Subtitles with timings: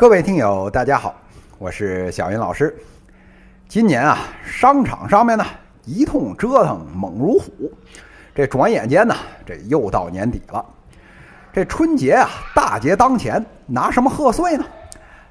[0.00, 1.14] 各位听友，大家好，
[1.58, 2.74] 我是小云老师。
[3.68, 5.44] 今年啊，商场上面呢
[5.84, 7.70] 一通折腾猛如虎，
[8.34, 10.64] 这转眼间呢，这又到年底了。
[11.52, 14.64] 这春节啊，大节当前，拿什么贺岁呢？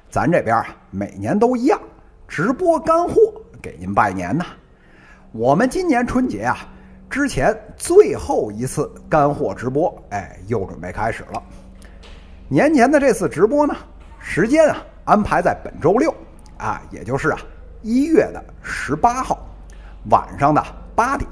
[0.08, 1.76] 咱这边啊，每年都一样，
[2.28, 3.14] 直播干货
[3.60, 4.46] 给您拜年呐。
[5.32, 6.58] 我们今年春节啊，
[7.10, 11.42] 之前最后一次干货直播，哎，又准备开始了。
[12.46, 13.74] 年前的这次直播呢？
[14.32, 14.76] 时间啊，
[15.06, 16.14] 安排在本周六，
[16.56, 17.40] 啊，也就是啊
[17.82, 19.44] 一月的十八号
[20.08, 21.28] 晚上的八点。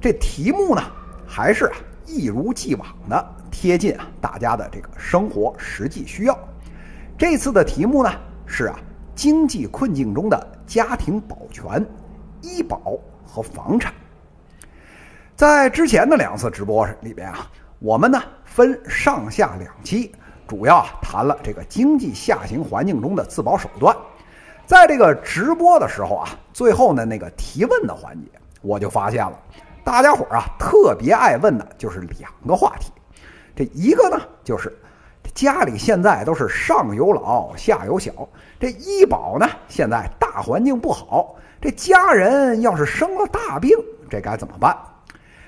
[0.00, 0.80] 这题目呢，
[1.26, 6.38] 还是啊一如既往的贴近啊大家的这个生活实际需要。
[7.18, 8.12] 这次的题目呢
[8.46, 8.78] 是啊
[9.16, 11.84] 经济困境中的家庭保全、
[12.40, 13.92] 医保和房产。
[15.34, 20.14] 在之前的两次直播里边啊，我们呢分上下两期。
[20.46, 23.96] 主要啊谈了这个经济下行环境中的自保手段，
[24.64, 28.30] 在这个直播的时候啊，最后呢那个提问的环节，
[28.62, 29.36] 我就发现了，
[29.82, 32.92] 大家伙儿啊特别爱问的就是两个话题，
[33.54, 34.72] 这一个呢就是
[35.34, 38.12] 家里现在都是上有老下有小，
[38.60, 43.70] 这医保呢现在大环境不好，这家人要是生了大病，
[44.08, 44.76] 这该怎么办？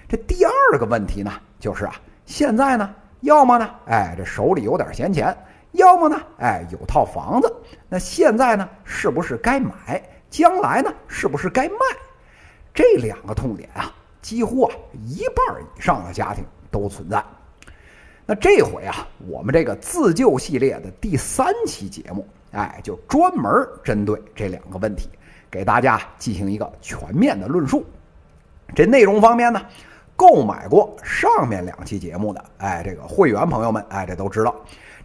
[0.09, 1.95] 这第二个问题呢就是啊
[2.27, 2.95] 现在呢。
[3.21, 5.33] 要么呢，哎，这手里有点闲钱；
[5.73, 7.53] 要么呢，哎，有套房子。
[7.89, 10.03] 那现在呢，是不是该买？
[10.31, 11.77] 将来呢，是不是该卖？
[12.73, 14.75] 这两个痛点啊，几乎啊
[15.07, 17.25] 一半以上的家庭都存在。
[18.25, 23.51] 那这回啊，我们这个自救系列的第三期节目，哎，就专门
[23.83, 25.09] 针对这两个问题，
[25.51, 27.85] 给大家进行一个全面的论述。
[28.77, 29.61] 这内容方面呢？
[30.19, 34.53] 购买过上面两期节目的，哎，这个会员朋友们，哎，这都知道，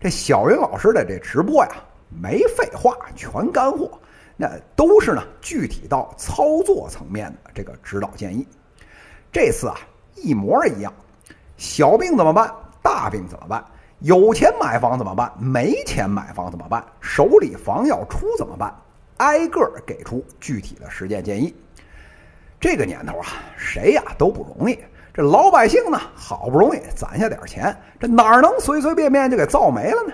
[0.02, 1.76] 这小云老师的这直播呀，
[2.10, 3.92] 没废话，全干货，
[4.36, 8.48] 那都是呢具体到操作层面的这个指导建议。
[9.32, 9.78] 这次啊，
[10.16, 10.92] 一模一样，
[11.58, 12.52] 小病怎么办？
[12.82, 13.64] 大病怎么办？
[14.00, 15.32] 有钱买房怎么办？
[15.38, 16.84] 没钱买房怎么办？
[17.02, 18.76] 手里房要出怎么办？
[19.18, 21.56] 挨个给出具体的实践建议。
[22.60, 24.76] 这个年头啊，谁呀都不容易。
[25.14, 30.14] 这老百姓呢，好不容易攒下点钱，这哪能随随便便就给造没了呢？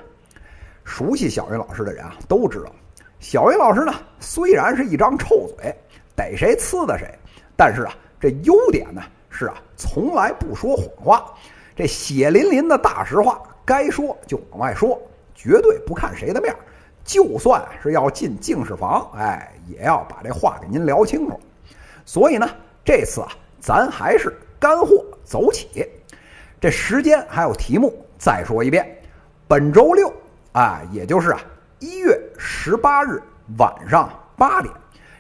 [0.84, 2.72] 熟悉小云老师的人啊，都知道，
[3.20, 5.74] 小云老师呢，虽然是一张臭嘴，
[6.18, 7.08] 逮谁呲的谁，
[7.56, 11.34] 但是啊，这优点呢是啊，从来不说谎话，
[11.78, 15.02] 这血淋淋的大实话，该说就往外说，
[15.34, 16.60] 绝对不看谁的面儿
[17.06, 21.40] 就算是要进净室房，哎，也要把这话给您聊清楚。
[22.04, 22.50] 所以呢，
[22.84, 23.30] 这次啊，
[23.62, 24.38] 咱还是。
[24.60, 25.88] 干货走起，
[26.60, 29.02] 这时间还有题目，再说一遍，
[29.48, 30.12] 本周六
[30.52, 31.40] 啊，也就是啊
[31.80, 33.24] 一月十八日
[33.58, 34.74] 晚上八点，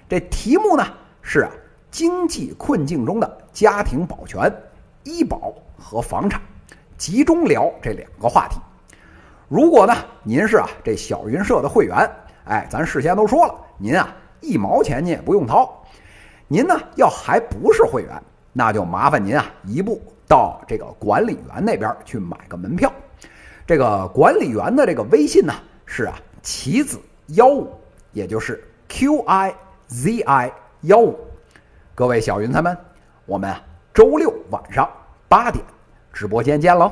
[0.10, 0.86] 这题目呢
[1.22, 1.52] 是啊
[1.90, 4.54] 经济困境中的家庭保全、
[5.04, 6.42] 医保和房产，
[6.98, 8.60] 集中聊这两个话题。
[9.48, 11.98] 如果呢您是啊这小云社的会员，
[12.44, 15.82] 哎，咱事先都说了，您啊一毛钱您也不用掏，
[16.50, 18.22] 您呢要还不是会员。
[18.59, 22.92] 那就麻烦您啊，一步到这个管理员那边去买个门票。
[23.66, 25.53] 这个管理员的这个微信呢
[25.86, 27.74] 是啊，棋子幺五，
[28.12, 29.56] 也就是 Q I
[29.88, 31.18] Z I 幺五。
[31.96, 32.78] 各位小云彩们，
[33.25, 33.56] 我们
[33.94, 34.90] 周六晚上
[35.30, 35.64] 八点
[36.12, 36.92] 直播间见喽。